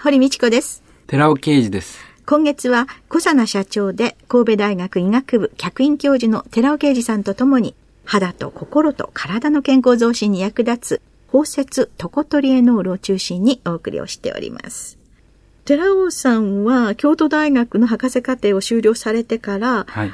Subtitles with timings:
[0.00, 14.98] 堀道子です寺尾啓二です今月は小佐奈社長で神戸大学医学部客員教授の寺尾啓二さんとともに肌と心と体の健康増進に役立つ包摂トコトリエノールを中心にお送りをしております。
[15.64, 20.12] 寺尾さんは京都大学の博士課程を修了されてから、はい、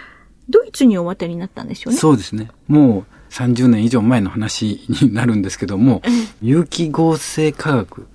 [0.48, 1.98] ドイツにお渡りになったんでしょうね。
[1.98, 2.50] そうですね。
[2.68, 6.00] もう30年以上前の話になるんですけども、
[6.40, 8.08] 有機合成化学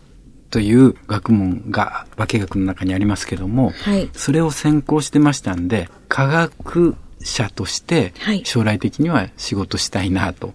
[0.50, 10.54] という学問が化学の中にありますけども、はい、それを専攻してましたんで、科学者として将来的には仕事したいなと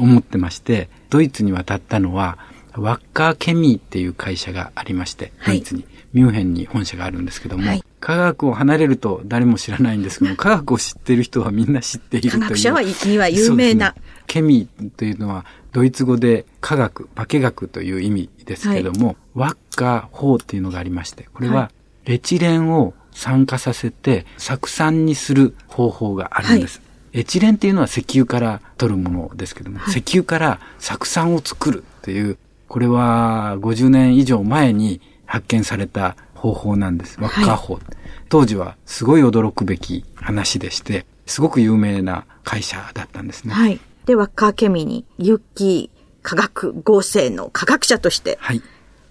[0.00, 2.38] 思ってまして、はい、ドイツに渡ったのは、
[2.76, 12.42] ワッカーケミーっていう会社がありまして、ドイツに、ミュンヘンに本社があるんですけども、科学を離れると誰も知らないんですけども、 科学を知っている人はみんな知っているという。
[12.42, 14.02] 科学者は有名な、ね。
[14.26, 15.44] ケミーというのは
[15.76, 21.70] ドイツ語で科学、化学という意味ですけども、はい、ワッカー法っていうのがありまして、これは
[22.06, 26.78] レチレンを酸化させて酢酸にする方法があるんです。
[26.78, 32.38] はい、エチレンっていうのは石油から取るものですけども、はい、石油から酢酸を作るという、
[32.68, 37.20] これは50年以上前に発見された方法なんです。
[37.20, 37.74] ワッカー法。
[37.74, 37.82] はい、
[38.30, 43.52] 当時はすごい驚くべき話でして、すごく有名な会社だったんですね。
[43.52, 43.78] はい。
[44.06, 45.90] で、ワッカーケミに、有機
[46.22, 48.38] 化学合成の科学者として、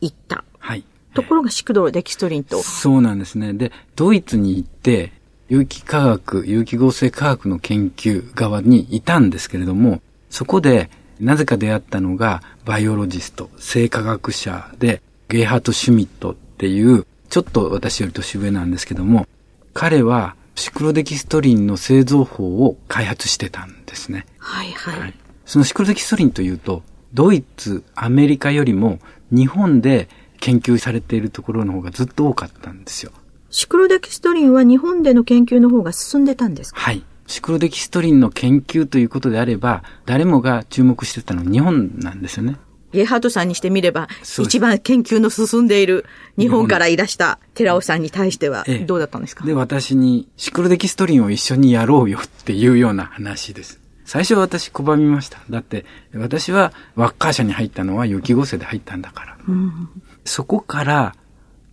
[0.01, 0.43] 行った。
[0.57, 0.83] はい。
[1.13, 2.61] ところがシクドロデキストリンと。
[2.63, 3.53] そうなんですね。
[3.53, 5.11] で、ドイツに行って、
[5.47, 10.89] 有機化学、有機合成化学の研究側にいたんですけれども、そこで、
[11.19, 19.27] なぜか出会ったのが、バイオロジスト、生化学者で、ゲイハート・シュミットっていう、ちょっと私より年上なんですけども、
[19.73, 24.25] 彼はシクロデキストリンの製造法を開発してたんですね。
[24.37, 24.99] はいはい。
[24.99, 25.13] はい、
[25.45, 26.83] そのシクロデキストリンというと、
[27.13, 28.99] ドイツ、アメリカよりも
[29.31, 33.11] 日本で研究されているところの方がずっと多かったんですよ。
[33.49, 36.79] シクロデキストリンは日本での研究の方が進んでたんですか？
[36.79, 37.03] はい。
[37.27, 42.57] シクロデキストリンの研究ということであれば、誰もが注目してたのは日本なんですよね。
[42.95, 44.07] ゲイハートさんにしてみれば、
[44.39, 46.05] 一番研究の進んでいる
[46.37, 53.79] 日本からいらした寺尾さんに対してはどうだったんですか、ええ、で、私にシクロデキストリンを一緒にやろうよっていうような話です。
[54.05, 55.39] 最初私拒みました。
[55.49, 59.37] だって、私はワッカー社に入ったのは雪合成で入ったんだから。
[59.47, 59.89] うん、
[60.23, 61.15] そこから、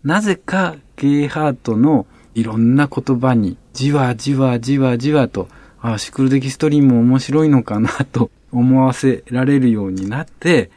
[0.02, 5.48] なぜかゲイハートのいろんな言葉に、じわじわじわじわと、
[5.80, 10.70] あシクロデキストリンも面白いのかなと思わせられるようになって、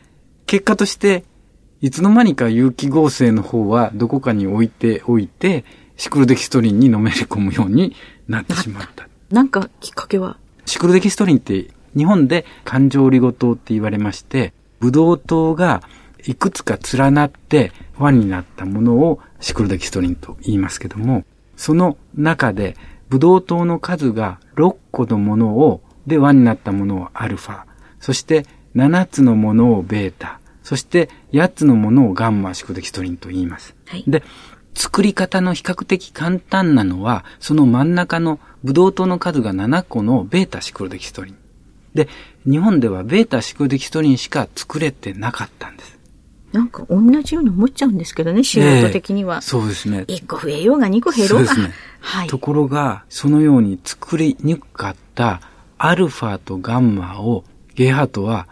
[0.46, 1.24] 結果として、
[1.82, 5.66] いつの間にか有機合成の方はどこかに置いておいて、
[5.98, 7.96] シクロデキストリンにのめり込むように
[8.28, 9.08] なってしまった。
[9.30, 15.82] なんかきっかけはシクロデキストリンって日本で環状オリゴ糖って言われまして、ブドウ糖が
[16.26, 21.24] いくつか連なって輪になったものをシクロデキストリンと言いますけども、
[21.56, 22.76] その中で
[23.10, 27.64] ブドウ糖の数が6個のものを、で輪になったものをアルファ、
[28.00, 33.75] そして7つのものをベータ、そして8つのものをガンマシクデキストリンと言います。
[33.86, 34.24] はい、で、
[34.74, 41.38] 作り方の比較的簡単なのは、その真ん中のブドウ糖の数が7個のベータシクロデキストリン。
[41.94, 42.09] で、
[42.44, 45.96] 日本ではベータシクロデキストリンしか作れてなかったんです。
[46.52, 49.35] なんか同じように思っちゃうんですけどね、素人的には。
[49.35, 50.06] えー、そうですね。
[50.08, 51.53] 1個増えようが2個減ろうが。
[51.53, 51.74] そうですね。
[52.02, 52.28] はい。
[52.28, 55.41] ところが、そのように作りにくかった
[55.78, 58.47] アルファとガンマをゲイハートは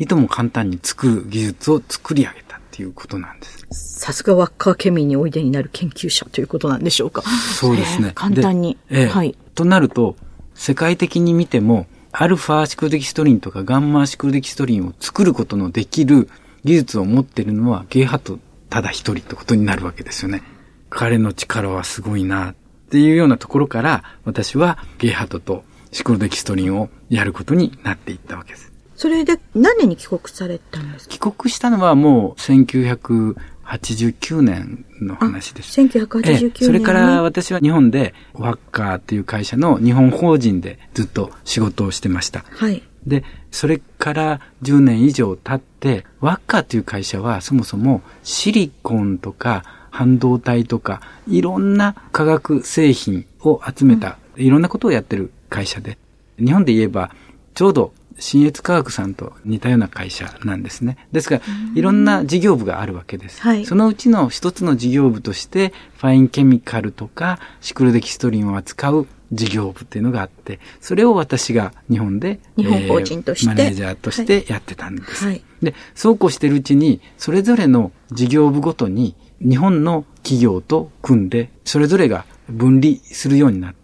[0.00, 3.66] いとも簡単に作る技術を作り上げたっていうことなんです。
[4.00, 7.20] さすがワッカーケミーにおいでになる研究者ということなんでしょうか。
[7.22, 8.12] そうですね。
[8.14, 8.78] 簡単に。
[8.88, 9.36] えはい。
[9.54, 10.16] となると、
[10.54, 16.30] 世界的に見ても、アルファシクルデキストリンとかガンマシクルデキストリンを作ることのできる
[16.64, 18.38] 技術を持っているのはゲイハト
[18.70, 20.42] ただ一人ってことになるわけですよね。
[20.88, 22.54] 彼の力はすごいなっ
[22.90, 25.62] ていうようなところから、私はゲイハトと
[25.92, 28.69] シクロデキストリンをやることになっていったわけです。
[29.00, 31.14] それで何年に帰国されたんですか？
[31.14, 35.80] 帰国したのはもう1989年の話です。
[35.80, 42.44] 1989年、それから私は日本でワッカーっていう会社の日本法人でずっと仕事をしてました。
[42.50, 42.82] はい。
[43.06, 55.96] で、それから10年以上経って、ワッカーという会社はそもそもシリコンとか半導体とか、いろんな化学製品を集めた、いろんなことをやってる会社で、
[56.38, 57.10] 日本で言えば、
[57.54, 60.96] ちょうど新越科学さんと似たような会社なんですね。
[61.12, 61.42] ですから、
[61.74, 63.40] いろんな事業部があるわけです。
[63.40, 75.24] はいそのうちの一つの事業部として、ファインケミカルとかシクロデキストリンを扱う事業部っていうのがあって、それを私が日本で、日本法人としてマネージャーとしてやってたんです。
[75.24, 83.79] はいで、そうこうしてるうちに、それぞれの事業部ごとに、日本の企業と組んで、それぞれが分離するようになった。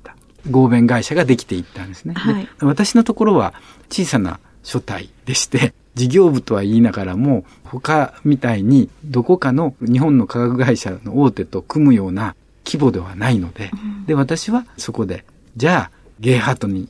[0.51, 2.15] 合弁会社ができていったんですね。
[2.15, 3.55] ではい私のところは
[3.91, 12.35] 小さな所帯でして、 事業部とは言いながらも、他みたいにどこかの日本の化学会社の大手と組むような
[12.67, 13.71] 規模ではないので、
[14.07, 15.25] で、私はそこで、
[15.57, 15.91] じゃあ、
[16.21, 16.89] ゲイハートに、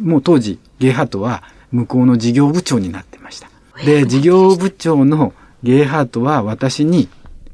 [0.00, 1.42] もう当時、ゲイハートは
[1.72, 3.50] 向こうの事業部長になってました。
[3.84, 5.32] で、事業部長の
[5.62, 7.08] ゲイハートは私に、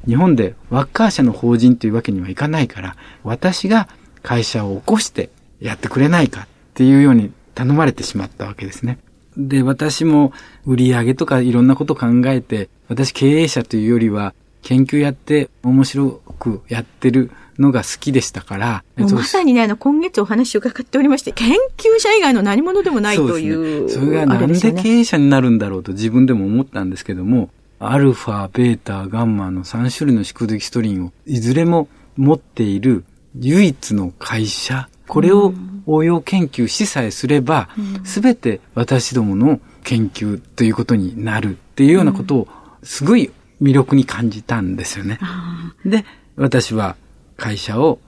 [0.07, 3.89] 日本でワッカー社の法人というわけにはいかないから、私が
[4.23, 5.31] 会社を起こして
[5.61, 8.99] やってくれないかっていうように頼まれてしまったわけですね。
[9.37, 10.33] で、私も
[10.67, 24.07] 売り上げとかいろんなこと考えて、私経営者というよりは研究やって面白くやってるのが好きでしたから、まさにね、あの、今月お話を伺っておりまして、研究者以外の何者でもないという、そね。
[24.07, 33.05] それがあなんで経営者になるんだろうと自分でも思ったんですけども、アルファ、ベータ、ガンマの3種類のシクデキストリンをいずれも持っている
[33.39, 35.53] 唯一の会社、これを
[35.87, 37.69] 応用研究しさえすれば、
[38.05, 42.49] すべて私どもの研究ということになるっていうようなことを
[42.83, 43.31] すごい
[43.61, 45.19] 魅力に感じたんですよね。
[45.85, 46.05] で、
[46.37, 46.97] 私は
[47.37, 47.99] 会社を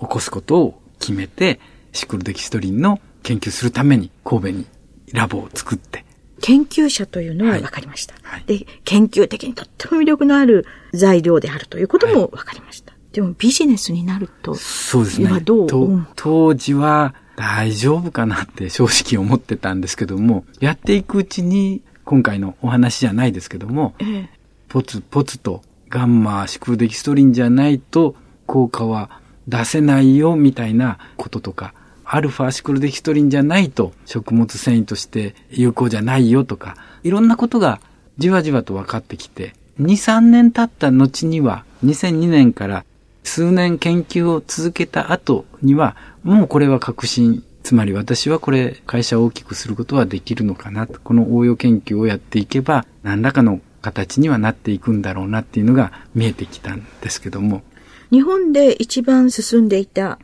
[0.00, 1.60] 起こすことを決めて、
[1.92, 4.66] シクロデキストリンの研究するために神戸に
[5.12, 6.04] ラボを作って、
[6.42, 7.60] 研究者というのははい。
[7.60, 8.14] 分かりました。
[8.22, 8.44] はい。
[8.46, 12.95] で、研究的にとっても魅力のある材料であるということも分かりました。
[13.16, 15.28] でもビジネスになると、そうですね。
[15.28, 15.40] 今。
[15.40, 16.06] どう？
[16.16, 24.30] 当時は大丈夫かなって正直思ってたんですけども、やっていくうちに、今回のお話じゃないですけども、ええ。
[24.68, 29.08] ポツポツとガンマシクロデキストリンじゃないと効果は
[29.48, 31.72] 出せないよみたいなこととか、
[32.04, 37.80] アルファシクロデキストリンじゃないと食物繊維として有効じゃないよとか、いろんなことが
[38.18, 42.85] じわじわと分かってきて、2、3年経った後には、2002年から
[43.26, 51.00] 数年研究を続けた後には、もうこれは確信、つまり私はこれ会社を大きくすることはできるのかなと。
[51.00, 57.62] この応用研究をやっていけば、何らかの形にはなっていくんだろうなっていうのが見えてきたんですけども。
[58.10, 60.18] 日本で一番進んでいた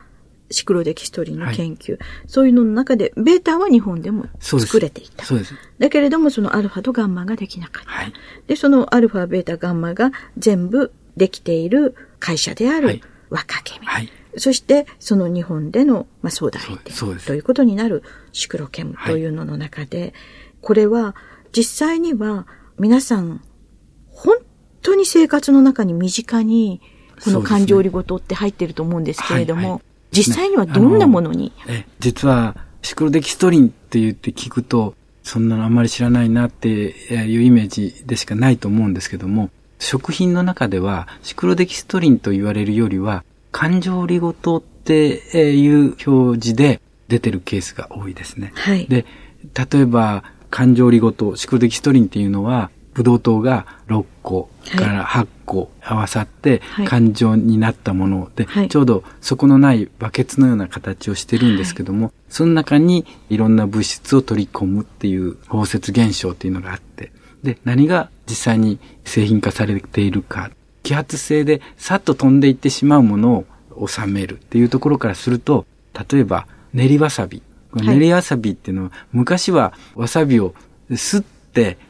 [0.51, 1.97] シクロデキストリンの研究、
[2.27, 4.25] そういうのの中で、ベータは日本でも。
[4.39, 5.25] 作れていた。
[5.25, 5.55] そうです。
[5.79, 7.89] だけれども、そのアルファとガンマができなかった。
[7.89, 8.13] はい。
[8.47, 13.01] で、そのアルファ、ベータ、ガンマが全部できている会社であるはい
[13.33, 13.87] 若ケミ。
[13.87, 14.09] はい。
[14.37, 16.93] そして、その日本での、まあ、相談相手
[17.25, 20.13] ということになるシクロケムというのの中で、
[20.61, 21.15] これは
[21.51, 22.45] 実際には
[22.77, 23.41] 皆さん、
[24.09, 24.37] 本
[24.83, 26.79] 当に生活の中に身近に、
[27.23, 29.81] この感情理ごとって入ってると思うんですけれども、はいはい
[30.13, 34.93] 実際にはどんなものに、え、実は、シクロデキストリンって言って聞くと、
[35.23, 39.49] そんなのあんまり知らないなっていうイメージでしかないと思うんですけども、
[39.79, 45.07] 食品の中では、シクロデキストリンと言われるよりは、感情リゴ糖って
[45.55, 48.51] いう表示で出てるケースが多いですね。
[48.55, 48.85] はい。
[48.87, 49.05] で、
[49.71, 56.85] 例えば、感情リゴ糖、シクロデキストリンっていうのは、ブドウ糖が6個から8個合わさってはい。
[56.87, 58.69] 感情になったもので、はい。
[58.69, 67.11] ちょうど底のないバケツのような形をしてるんですけども、その中にいろんな物質を取り込むっていう包摂現象っていうのがあって、
[67.43, 70.51] で、何が実際に製品化されているか、
[70.83, 75.65] 揮発性でさっと飛んでいってしまうものを収めるっていうところからすると、
[76.11, 77.41] 例えば練りわさび。
[77.75, 80.53] 練りわさびっていうのは、昔はわさびを
[80.95, 81.32] すって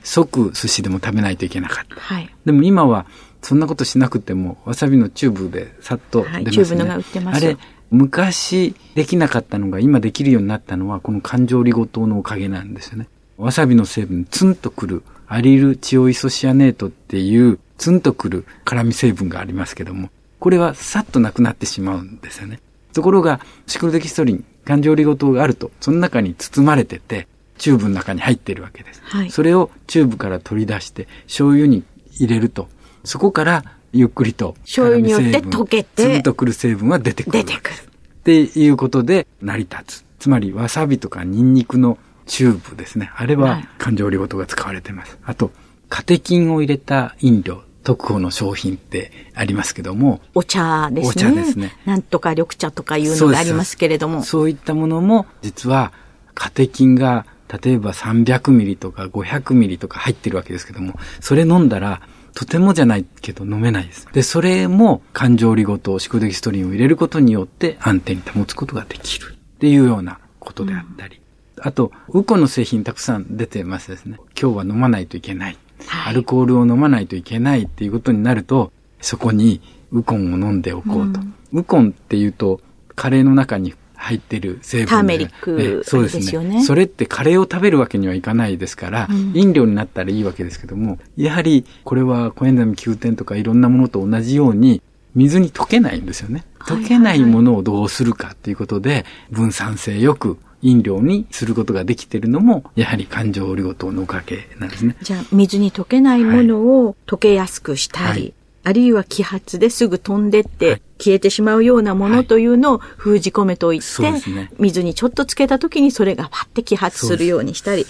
[0.03, 1.95] すぐ寿司でも食べないといけなかった。
[1.95, 2.29] はい。
[2.45, 3.05] でも今は
[3.41, 6.43] そんなことしなくても、わさびのチューブでさっと出ますね。
[6.43, 7.57] はいチューブのが売ってますあれ、
[7.91, 13.07] 昔できなかったのが今できるようになったのは、この環状オリゴ糖のおかげなんですよね。
[13.37, 22.59] わさびの成分、ツンとくる、アリルチオイソシアネートっていう、ツンとくる辛味成分がありますけども、これはさっとなくなってしまうんですよね。
[22.93, 29.01] ところが、シクロデキストリン、環状オリゴ糖があると、その中に包まれてて、チューブの中に入ってるわけです。
[29.03, 31.83] はいそれをチューブから取り出して、醤油に
[32.19, 32.67] 入れると、
[33.03, 37.43] そこからゆっくりと醤油によって溶けてツンとくる成分は出てくる。
[37.43, 37.75] 出てくる。
[37.75, 40.05] っていうことで成り立つ。
[40.19, 43.11] つまり、わさびとかニンニクのチューブですね。
[43.15, 45.17] あれははい環状オリゴ糖が使われています。
[45.23, 45.51] あと、
[45.89, 47.63] カテキンを入れた飲料。
[47.83, 50.21] 特保の商品ってありますけども。
[50.33, 51.09] お茶ですね。
[51.09, 51.77] お茶ですね。
[51.85, 54.23] なんとか緑茶とかいうのがありますけれども。
[54.23, 55.91] そういったものも、実は、
[56.33, 57.25] カテキンが、
[57.61, 62.01] 例えば300ミリとか500ミリとか入ってるわけですけども、それ飲んだら、
[62.33, 64.07] とてもじゃないけど飲めないです。
[64.11, 71.21] で、それも感情リゴ糖、シコデキストリンを入れることによって安定に保つことができるっていうようなことであったり。
[71.57, 74.17] うん、あと、ウコンの製品たくさん出てますですね。
[74.39, 75.57] 今日は飲まないといけない。
[75.85, 81.19] はい、アルコールを飲まないといけないっていうことになると、そこにウコンを飲んでおこうと。
[81.19, 82.61] うん、ウコンっていうと、
[82.95, 86.63] カレーの中に入ってる成分ターメリックそうですね。
[86.63, 94.81] それってカレーを食べるわけにはいかないですから、うん、飲料になったらいいわけですけども、やはりこれはコエンザミ Q 点とかいろんなものと同じように、
[95.15, 96.43] 水に溶けないんですよね。
[96.59, 104.95] 溶けないものをどうするかっていうことで、分散性よく飲料にすることができているのも、やはり感情オリゴ糖のおかげなんですね。
[105.01, 108.33] じゃあ、水に溶けないものを溶けやすくしたり、はい
[108.63, 117.85] あるいは揮発ですぐ飛んでって消えてしまうようなものというのを封じ込めといって、ね、水にちょっとつけた時にそれがパッて揮発するようにしたり、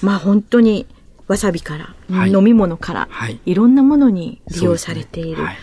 [0.00, 0.86] まあ本当に
[1.26, 5.44] わさびから、はい、飲み物から、はい、いろんなものに利用されている、ね。
[5.44, 5.56] はい、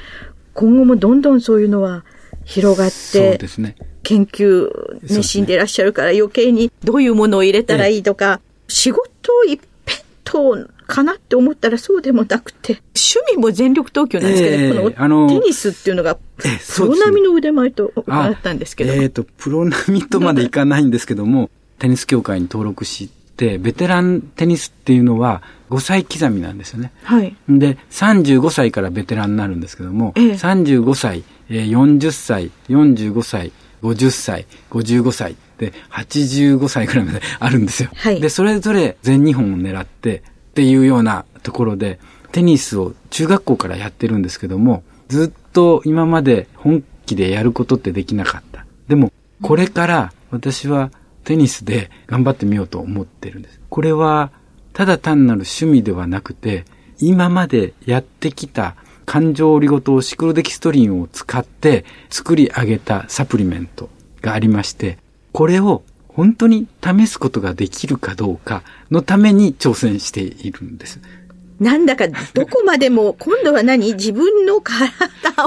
[0.54, 2.04] 今後もどんどんそういうのは
[2.44, 4.70] 広がって、ね、研究
[5.04, 16.48] 熱心でいらっしゃるから余計にどういうものを入れたらいいとか、仕事一辺とかなって思ったらそうでもなくて、趣味も全力投球なんですけど、えー、このテニスっていうのが、プ
[16.80, 18.94] ロ並みの腕前と伺ったんですけど。
[18.94, 26.92] えっ、ー、と、プロ並みとまでいかないんですけども、テニス協会に登録して、ベテランテニスっていうのは5歳刻みなんですよね。
[27.04, 27.36] はい。
[27.48, 33.52] で、35歳からベテランになるんですけども、えー、35歳、40歳、45歳、
[33.84, 37.90] 50歳、55歳で、85歳くらいまであるんですよ。
[37.96, 38.20] はい。
[38.20, 40.24] で、それぞれ全日本を狙って、
[40.60, 42.02] っていうようなところで、
[42.34, 48.66] テニスを中学校からやってるんですけども、ずっと今まで本気でやることってできなかった。
[48.90, 50.92] でも、これから私は
[51.24, 53.62] テニスで頑張ってみようと思ってるんです。
[53.70, 54.32] これは、
[54.74, 56.66] ただ単なる趣味ではなくて、
[57.00, 58.76] 今までやってきた
[59.06, 63.90] 感情オリゴ糖シクロデキストリンを使って作り上げたサプリメント
[64.22, 64.98] がありまして、
[65.32, 65.84] これを
[66.20, 68.62] 本当に試すことができるかどうか
[68.92, 71.00] のために挑戦しているんです。
[71.62, 73.92] なんだか、どこまでも、今度は何？
[73.96, 74.92] 自分の体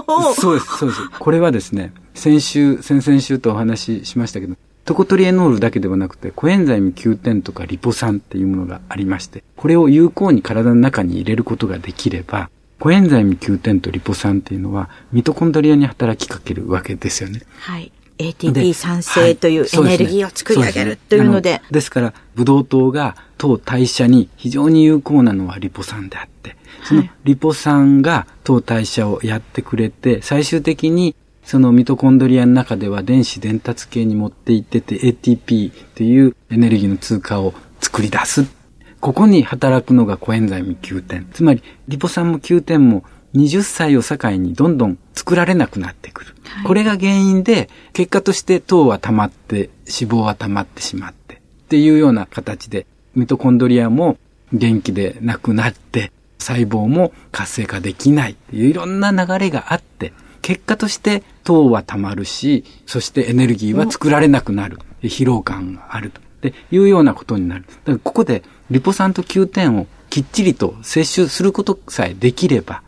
[0.06, 0.32] を。
[0.32, 1.02] そうです、そうです。
[1.18, 12.48] これはですね、先週、先々週とお話ししましたけど、トコトリエノールだけではなくて、コエンザイム Q10 とかリポ酸っていうものがありまして、これを有効に体の中に入れることができれば、
[12.78, 17.42] コエンザイム Q10 とリポ酸っていうのは、ミトコンドリアに働きかけるわけですよね。
[17.58, 17.92] はい。
[18.18, 21.60] ATP 酸性というエネルギーを作り上げるというので。
[21.60, 31.14] でですから、ブドウ糖が糖代謝に非常に有効なのはリポ酸であって、そのリポ酸が糖代謝をやってくれて、最終的に
[31.44, 38.46] そのミトコンドリアの中では電子伝達系に持っていってて ATP というエネルギーの通貨を作り出す。
[39.00, 41.26] ここに働くのがコエンザイム9点。
[41.32, 43.02] つまり、リポ酸も9点も
[43.34, 46.34] 20歳を境にどんどん作られなくなってくる。
[46.44, 54.18] はい、これが原因で、結果として糖は溜まって、脂肪は溜まってしまって、っていうような形で、ミトコンドリアも
[54.52, 60.12] 元気でなくなって、細胞も活性化できないっていういろんな流れがあって、
[60.42, 64.78] 結果として糖は溜まるし、そしてエネルギーは作られなくなる。
[65.02, 66.20] 疲労感があると。
[66.42, 67.64] で、いうようなことになる。
[67.66, 72.82] だからここでリポ酸と9点をきっちりと摂取することさえできれば、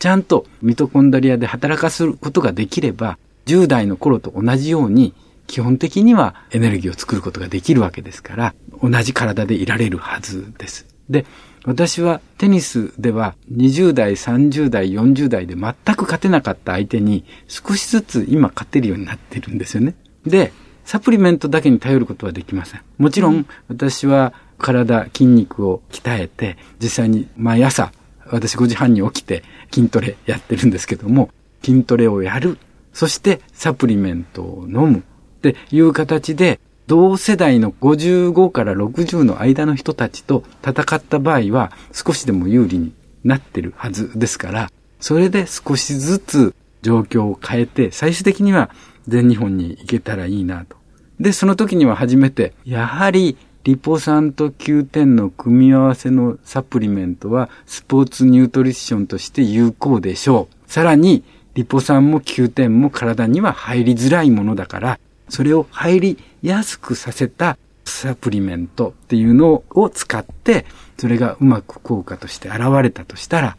[0.00, 5.14] ちゃんとミトコンドリアで働かすことができれば、10代の頃と同じように、
[5.46, 10.86] 基本的にはエネルギーを作ることができるわけですから、同じ体でいられるはずです。
[11.10, 11.26] で、
[11.66, 19.94] 私はテニスでは20代、30代、40代で全く勝てなかった相手に少しずつ今勝てるようになってるんですよね。
[20.24, 20.52] で、
[20.86, 22.80] サプリメントだけに頼ることはできません。
[22.96, 27.92] もちろん私は体、筋肉を鍛えて実際に毎朝
[28.30, 31.30] 私5時半に起きて筋トレやってるんですけども、
[31.62, 32.58] 筋トレをやる。
[32.92, 34.98] そしてサプリメントを飲む。
[34.98, 35.02] っ
[35.42, 42.92] ていう形で、同世代の55から60の間の人たちと戦った場合は少しでも有利に
[43.24, 48.70] なってるはずですから、それで少しずつ状況を変えて、最終的には
[49.08, 50.76] 全日本に行けたらいいなと。
[51.20, 60.70] で、その時には初めて、やはりリポ酸と9点の組み合わせのサプリメントはスポーツニュートリションとして有効でしょう。
[60.70, 61.22] さらに、
[61.54, 70.64] リポ酸も9点も体には入りづらいものだから、それを入りやすくさせたサプリメントっていうのを使って、
[70.96, 73.56] それがうまく効果として現れたとしたら、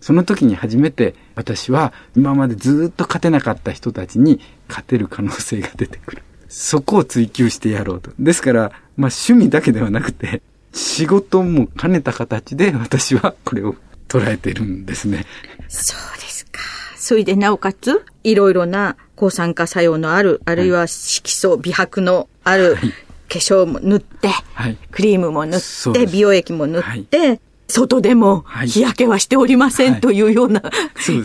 [0.00, 6.22] その時に初めて私は今までずっと勝てなかった人たちに勝てる可能性が出てくる。
[6.48, 8.10] そこを追求してやろうと。
[8.18, 8.60] ですから、
[8.96, 13.76] まあ趣味だけではなくて、仕事も兼ねた形で私はこれを
[14.08, 15.26] 捉えているんですね。
[15.68, 16.60] そうですか。
[16.96, 22.80] それでなおかつ、いろいろな抗酸化作用のある、あるいは色素、美白のある、化
[23.28, 25.60] 粧も塗って、はい、クリームも塗っ
[25.92, 27.40] て、美容液も塗って、はい。
[27.66, 30.70] 外でも日焼けはしておりませんというような、は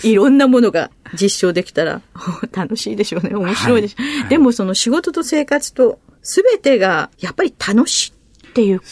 [0.03, 2.01] い、いろんなものが実証できたら
[2.51, 3.35] 楽しいでしょうね。
[3.35, 4.05] 面白いでしょう。
[4.05, 8.85] はいはい、でもその仕事と生活と全てがやっぱり楽しいっていうこ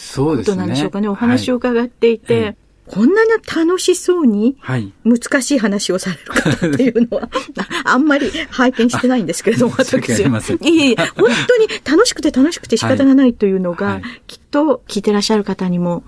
[0.44, 1.08] となんでしょうかね。
[1.08, 2.56] お話を伺っていて。
[2.88, 4.56] こんなに楽しそうに、
[5.04, 7.28] 難しい話をされる方っていうのは、
[7.84, 10.40] あんまり拝見してないんですけれども、 私は。
[10.62, 16.02] いえいえ、本当に楽しくて楽しくて仕方がないというのが、きっと聞いてらっしゃる方にも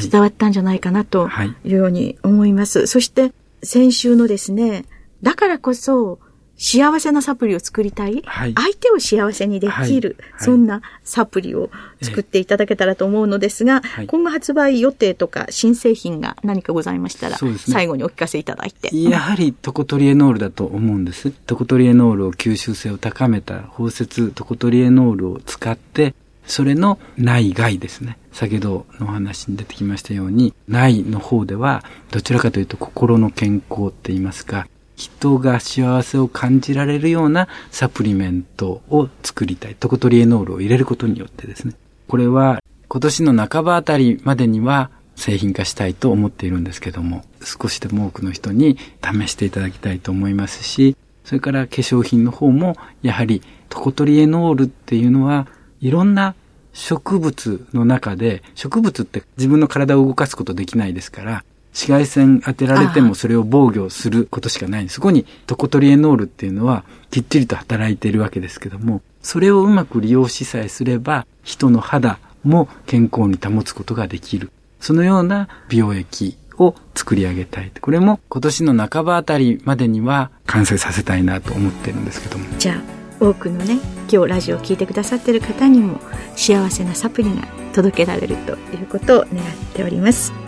[0.00, 1.28] 伝わったんじゃないかなと
[1.64, 2.86] いうように思います。
[2.86, 4.86] そして、先週のですね、
[5.22, 6.18] だからこそ、
[6.56, 18.90] 幸せなサプリを作りたい、はい、相手を幸せにできる、はい、そんなサプリを作っていただけたらと思うのですが、はい、今後発売予定とか新製品が何かございましたら、ね、最後にお聞かせいただいて。
[19.02, 21.32] やはりトコトリエノールだと思うんです。
[21.32, 26.14] トコトリエノールを吸収性を高めた包摂トコトリエノールを使って、
[26.46, 28.18] それの内外ですね。
[28.32, 34.66] 先ほどのお話に出てきましたように、内の方では、どちらかというと心の健康って言いますか、
[35.02, 39.74] 人が幸せを感じられるようなサプリメントを作りたい。
[39.74, 41.74] トコトリエノールを入れることによってですね。
[42.06, 55.48] これは今年の半ばあたりまでには製品化したいと思っているんですけども、少しでも多くの人に試していただきたいと思いますし、それから化粧品の方も、やはりトコトリエノールっていうのは、
[55.80, 56.34] いろんな
[56.72, 64.88] 植物の中で、植物って自分の体を動かすことできないですから、紫外線当てられてもそれを防御することしかない。
[64.88, 74.50] そこにトコトリエノールっていうのはきっちりと働いているわけですけども、それをうまく利用しさえすれば、人の肌も健康に保つことができる。
[74.80, 77.72] そのような美容液を作り上げたい。
[77.80, 82.44] これも今年の半ばあたりまでには完成させたいなと思ってるんですけども。
[82.58, 83.78] じゃあ、多くのね、
[84.12, 86.00] 今日ラジオを聴いてくださってる方にも
[86.34, 90.41] 幸せなサプリが届けられるということを願っております。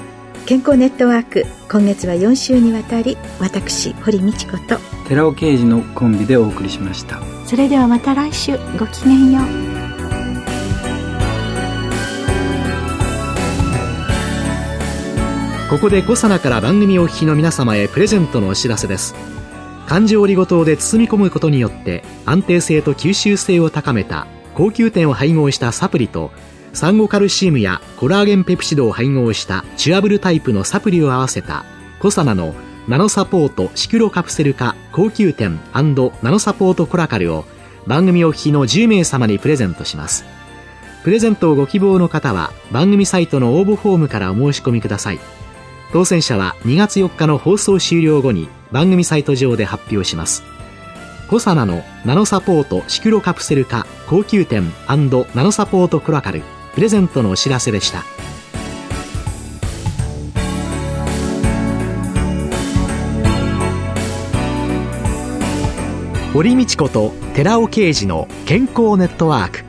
[0.47, 4.79] 健康ネットワーク今月は4週にわたり私堀道子と
[5.09, 7.19] 寺尾啓二のコンビでお送りしました。
[7.47, 9.45] それではまた来週ごきげんよう。
[15.71, 19.15] ここでコサナから番組お聞きの皆様へプレゼントのお知らせです。
[19.87, 26.33] 漢字折りごとで包み込むことによって安定性と吸収性を高めた高級点を配合したサプリと
[26.75, 31.65] サンゴカルシウムやコラーゲンペプチドを配合したチュアブルタイプのサプリを合わせた
[32.01, 32.55] コサナの
[32.89, 37.45] ナノサポートシクロカプセル化高級店ナノサポートコラカルを
[37.87, 40.25] 番組お聞きの10名様にプレゼントします。
[41.03, 45.21] プレゼントをご希望の方は番組サイトの応募フォームからお申し込みください。
[45.93, 50.43] 当選者は2月4日の放送終了後に番組サイト上で発表します。
[51.29, 56.43] コサナのナノサポートシクロカプセル化高級店ナノサポートコラカル
[56.75, 58.03] プレゼントのお知らせでした
[66.33, 69.65] 堀道子と寺尾啓二の健康ネットワーク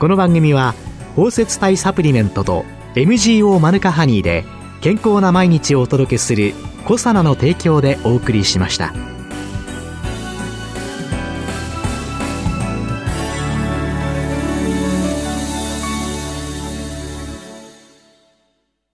[0.00, 0.74] この番組は
[1.14, 4.44] 包摂体サプリメントと MGO マヌカハニーで
[4.80, 6.52] 健康な毎日をお届けする
[6.84, 9.17] コサナの提供でお送りしました。